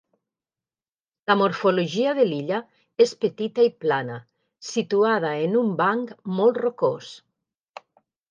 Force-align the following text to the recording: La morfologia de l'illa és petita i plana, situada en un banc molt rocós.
La 1.31 1.35
morfologia 1.41 2.13
de 2.19 2.23
l'illa 2.29 2.61
és 3.05 3.13
petita 3.25 3.67
i 3.69 3.71
plana, 3.85 4.17
situada 4.69 5.33
en 5.49 5.53
un 5.63 5.71
banc 5.85 6.15
molt 6.39 6.61
rocós. 6.65 7.13